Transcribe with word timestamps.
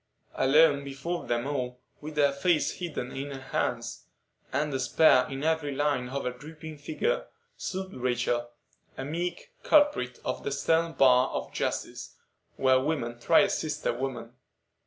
Alone, 0.33 0.83
before 0.83 1.27
them 1.27 1.45
all, 1.45 1.79
with 1.99 2.17
her 2.17 2.31
face 2.31 2.79
hidden 2.79 3.11
in 3.11 3.29
her 3.29 3.39
hands, 3.39 4.05
and 4.51 4.71
despair 4.71 5.27
in 5.29 5.43
every 5.43 5.71
line 5.75 6.09
of 6.09 6.23
her 6.25 6.31
drooping 6.31 6.75
figure, 6.79 7.27
stood 7.55 7.93
Rachel,—a 7.93 9.05
meek 9.05 9.53
culprit 9.61 10.19
at 10.25 10.41
the 10.41 10.51
stern 10.51 10.93
bar 10.93 11.29
of 11.29 11.53
justice, 11.53 12.15
where 12.57 12.79
women 12.79 13.19
try 13.19 13.41
a 13.41 13.49
sister 13.51 13.93
woman. 13.93 14.33